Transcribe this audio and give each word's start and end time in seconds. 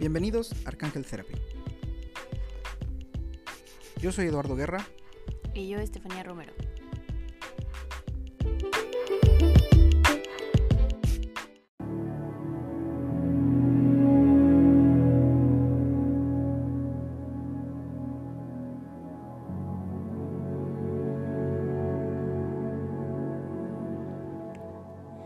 Bienvenidos 0.00 0.54
a 0.64 0.68
Arcángel 0.70 1.04
Therapy. 1.04 1.34
Yo 4.00 4.10
soy 4.12 4.28
Eduardo 4.28 4.56
Guerra. 4.56 4.78
Y 5.52 5.68
yo, 5.68 5.78
Estefanía 5.78 6.22
Romero. 6.22 6.54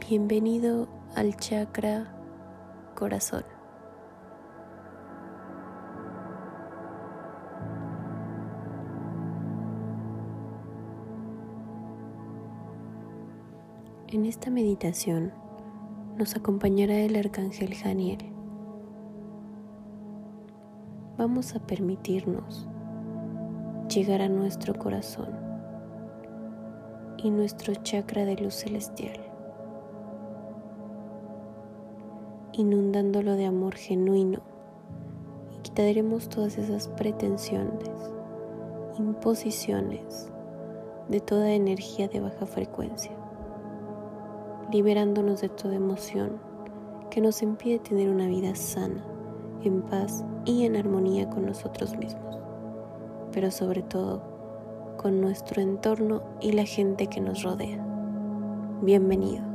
Bienvenido 0.09 0.89
al 1.15 1.37
chakra 1.37 2.13
corazón. 2.97 3.54
En 14.15 14.27
esta 14.27 14.49
meditación 14.49 15.33
nos 16.17 16.37
acompañará 16.37 17.01
el 17.01 17.17
arcángel 17.17 17.75
Janiel. 17.75 18.21
Vamos 21.19 21.57
a 21.57 21.59
permitirnos 21.59 22.69
llegar 23.93 24.23
a 24.23 24.29
nuestro 24.29 24.79
corazón 24.79 25.31
y 27.17 27.29
nuestro 27.29 27.75
chakra 27.75 28.25
de 28.25 28.37
luz 28.37 28.55
celestial, 28.55 29.19
inundándolo 32.53 33.35
de 33.35 33.47
amor 33.47 33.75
genuino 33.75 34.43
y 35.57 35.59
quitaremos 35.63 36.29
todas 36.29 36.57
esas 36.57 36.87
pretensiones, 36.87 37.91
imposiciones 38.97 40.31
de 41.09 41.19
toda 41.19 41.51
energía 41.51 42.07
de 42.07 42.21
baja 42.21 42.47
frecuencia 42.47 43.24
liberándonos 44.75 45.41
de 45.41 45.49
toda 45.49 45.77
emoción 45.77 46.41
que 47.09 47.21
nos 47.21 47.43
impide 47.43 47.79
tener 47.79 48.11
una 48.11 48.27
vida 48.27 48.57
sana, 48.57 49.05
en 49.63 49.83
paz 49.83 50.25
y 50.45 50.65
en 50.65 50.75
armonía 50.75 51.31
con 51.31 51.47
nosotros 51.47 51.97
mismos, 51.97 52.41
pero 53.31 53.53
sobre 53.53 53.83
todo 53.83 54.21
con 54.97 55.21
nuestro 55.21 55.63
entorno 55.63 56.25
y 56.41 56.51
la 56.51 56.65
gente 56.65 57.07
que 57.07 57.21
nos 57.21 57.45
rodea. 57.45 57.87
Bienvenido. 58.83 59.54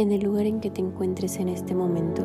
En 0.00 0.12
el 0.12 0.22
lugar 0.22 0.46
en 0.46 0.60
que 0.60 0.70
te 0.70 0.80
encuentres 0.80 1.36
en 1.40 1.50
este 1.50 1.74
momento. 1.74 2.22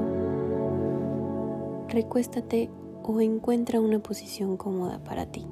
Recuéstate 1.89 2.69
o 3.03 3.19
encuentra 3.19 3.81
una 3.81 3.99
posición 3.99 4.55
cómoda 4.55 5.03
para 5.03 5.25
ti. 5.25 5.45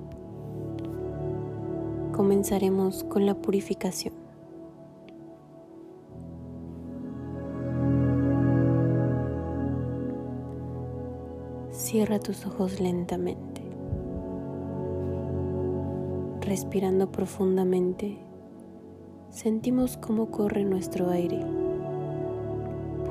Comenzaremos 2.14 3.04
con 3.04 3.26
la 3.26 3.36
purificación. 3.36 4.14
Cierra 11.72 12.20
tus 12.20 12.46
ojos 12.46 12.80
lentamente. 12.80 13.62
Respirando 16.40 17.12
profundamente, 17.12 18.18
sentimos 19.30 19.98
cómo 19.98 20.32
corre 20.32 20.64
nuestro 20.64 21.10
aire 21.10 21.73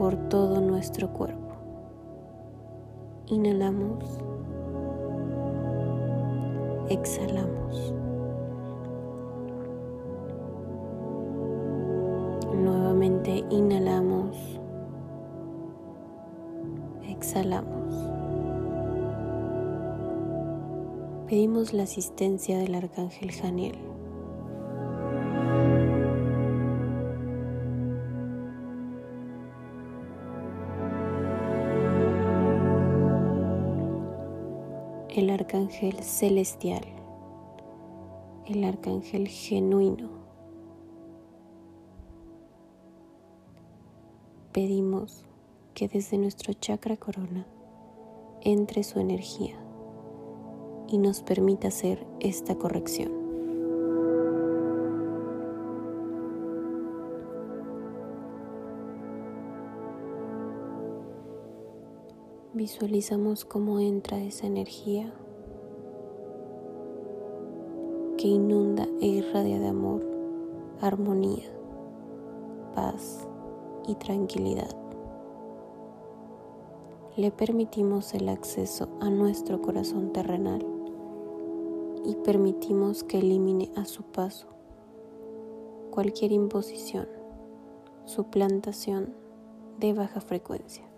por 0.03 0.17
todo 0.17 0.61
nuestro 0.61 1.13
cuerpo. 1.13 1.55
Inhalamos. 3.29 4.03
Exhalamos. 6.89 7.95
Nuevamente 12.53 13.45
inhalamos. 13.49 14.37
Exhalamos. 17.09 17.95
Pedimos 21.29 21.73
la 21.73 21.85
asistencia 21.85 22.59
del 22.59 22.75
arcángel 22.75 23.31
Janiel 23.31 23.92
el 35.15 35.29
arcángel 35.29 36.03
celestial, 36.03 36.83
el 38.47 38.65
arcángel 38.65 39.29
genuino. 39.29 40.09
Pedimos 44.53 45.27
que 45.75 45.89
desde 45.89 46.17
nuestro 46.17 46.55
chakra 46.55 46.97
corona 46.97 47.47
entre 48.41 48.85
su 48.85 49.01
energía 49.01 49.57
y 50.89 50.97
nos 50.97 51.23
permita 51.23 51.69
hacer 51.69 52.07
esta 52.21 52.55
corrección. 52.55 53.22
Visualizamos 62.55 63.47
cómo 63.47 63.81
entra 63.81 64.19
esa 64.19 64.47
energía 64.47 65.11
que 68.19 68.29
inunda 68.29 68.87
e 69.01 69.07
irradia 69.07 69.59
de 69.59 69.69
amor, 69.69 70.05
armonía, 70.79 71.51
paz 72.75 73.27
y 73.89 73.95
tranquilidad. 73.95 74.69
Le 77.17 77.31
permitimos 77.31 78.13
el 78.13 78.29
acceso 78.29 78.87
a 79.01 79.09
nuestro 79.09 79.63
corazón 79.63 80.13
terrenal 80.13 80.63
y 82.05 82.17
permitimos 82.17 83.03
que 83.03 83.21
elimine 83.21 83.71
a 83.77 83.87
su 83.87 84.03
paso 84.03 84.49
cualquier 85.91 86.33
imposición, 86.33 87.09
suplantación 88.05 89.15
de 89.79 89.95
baja 89.95 90.21
frecuencia. 90.21 90.92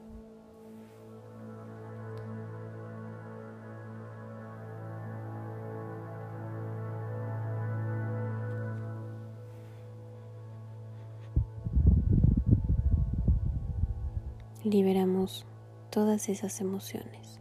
Liberamos 14.65 15.45
todas 15.91 16.31
esas 16.31 16.63
emociones 16.63 17.39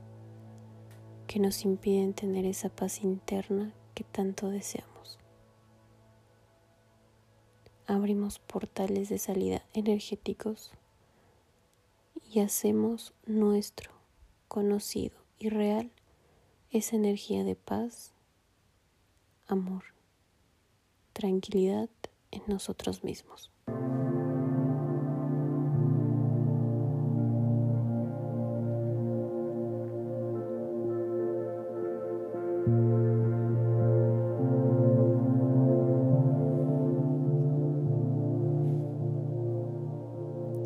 que 1.26 1.40
nos 1.40 1.64
impiden 1.64 2.14
tener 2.14 2.46
esa 2.46 2.68
paz 2.68 3.02
interna 3.02 3.74
que 3.96 4.04
tanto 4.04 4.50
deseamos. 4.50 5.20
Abrimos 7.88 8.40
portales 8.40 9.08
de 9.08 9.20
salida 9.20 9.64
energéticos 9.74 10.74
y 12.30 12.42
hacemos 12.42 13.14
nuestro, 13.26 13.92
conocido 14.50 15.16
y 15.40 15.48
real 15.48 15.92
esa 16.72 16.98
energía 16.98 17.46
de 17.46 17.56
paz, 17.56 18.12
amor, 19.48 19.84
tranquilidad 21.14 21.90
en 22.32 22.44
nosotros 22.48 23.06
mismos. 23.06 23.50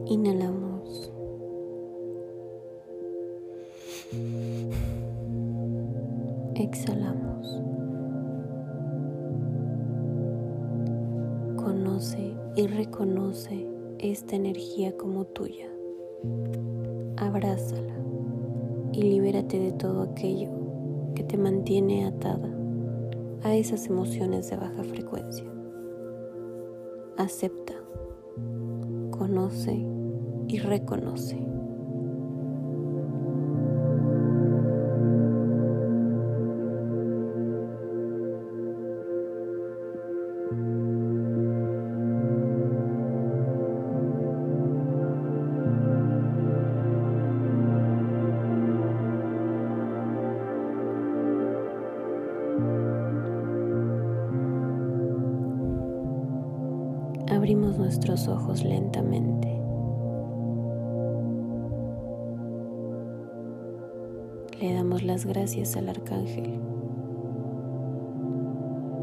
Inhalamos. 0.09 1.12
Exhalamos. 6.56 7.62
Conoce 11.57 12.33
y 12.56 12.68
reconoce 12.68 13.68
esta 14.00 14.38
energía 14.38 14.95
como 14.95 15.25
tuya. 15.25 15.68
Abrázala. 17.18 17.95
y 18.94 19.01
libérate 19.01 19.60
de 19.60 19.74
todo 19.74 20.03
aquello 20.03 20.50
que 21.13 21.24
te 21.24 21.38
mantiene 21.38 22.06
atada 22.06 22.50
a 23.44 23.53
esas 23.56 23.88
emociones 23.88 24.50
de 24.50 24.56
baja 24.56 24.83
frecuencia. 24.83 25.45
Acepta, 27.18 27.74
conoce 29.12 29.96
y 30.47 30.59
reconoce. 30.59 31.47
abrimos 57.47 57.77
nuestros 57.77 58.27
ojos 58.27 58.63
lentamente. 58.65 59.66
Le 64.59 64.74
damos 64.74 65.04
las 65.04 65.27
gracias 65.27 65.77
al 65.77 65.88
arcángel. 65.88 66.59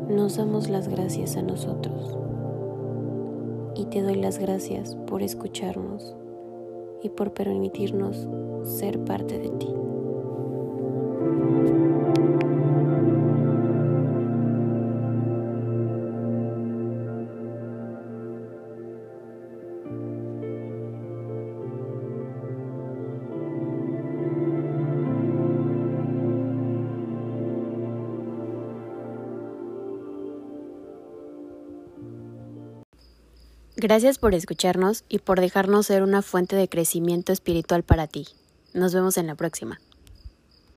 Nos 0.08 0.36
damos 0.36 0.68
las 0.68 0.88
gracias 0.88 1.36
a 1.36 1.42
nosotros. 1.42 2.18
Y 3.76 3.84
te 3.84 4.02
doy 4.02 4.16
las 4.16 4.38
gracias 4.38 4.96
por 5.06 5.22
escucharnos 5.22 6.16
y 7.04 7.08
por 7.08 7.34
permitirnos 7.34 8.26
ser 8.64 9.04
parte 9.04 9.38
de 9.38 9.50
ti. 9.50 9.83
Gracias 33.76 34.18
por 34.18 34.34
escucharnos 34.34 35.04
y 35.08 35.18
por 35.18 35.40
dejarnos 35.40 35.86
ser 35.86 36.04
una 36.04 36.22
fuente 36.22 36.54
de 36.54 36.68
crecimiento 36.68 37.32
espiritual 37.32 37.82
para 37.82 38.06
ti. 38.06 38.28
Nos 38.72 38.94
vemos 38.94 39.16
en 39.16 39.26
la 39.26 39.34
próxima. 39.34 39.80